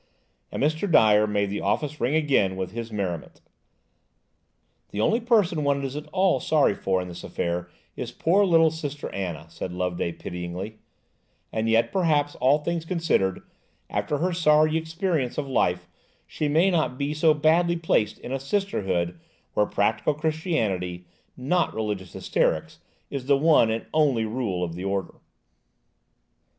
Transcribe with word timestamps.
And 0.51 0.63
Mr. 0.63 0.91
Dyer 0.91 1.27
made 1.27 1.51
the 1.51 1.61
office 1.61 2.01
ring 2.01 2.15
again 2.15 2.55
with 2.55 2.71
his 2.71 2.91
merriment. 2.91 3.39
"The 4.89 4.99
only 4.99 5.19
person 5.19 5.63
one 5.63 5.83
is 5.83 5.95
at 5.95 6.07
all 6.07 6.39
sorry 6.39 6.73
for 6.73 6.99
in 7.03 7.07
this 7.07 7.23
affair 7.23 7.69
is 7.95 8.11
poor 8.11 8.43
little 8.43 8.71
Sister 8.71 9.09
Anna," 9.13 9.45
said 9.51 9.71
Loveday 9.71 10.13
pityingly; 10.13 10.79
"and 11.51 11.69
yet, 11.69 11.91
perhaps, 11.93 12.33
all 12.37 12.57
things 12.63 12.83
considered, 12.83 13.43
after 13.91 14.17
her 14.17 14.33
sorry 14.33 14.75
experience 14.75 15.37
of 15.37 15.47
life, 15.47 15.87
she 16.25 16.47
may 16.47 16.71
not 16.71 16.97
be 16.97 17.13
so 17.13 17.35
badly 17.35 17.75
placed 17.75 18.17
in 18.17 18.31
a 18.31 18.39
Sisterhood 18.39 19.19
where 19.53 19.67
practical 19.67 20.15
Christianity–not 20.15 21.75
religious 21.75 22.13
hysterics–is 22.13 23.27
the 23.27 23.37
one 23.37 23.69
and 23.69 23.85
only 23.93 24.25
rule 24.25 24.63
of 24.63 24.73
the 24.73 24.83
order." 24.83 25.19